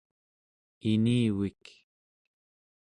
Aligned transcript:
inivik 0.91 1.63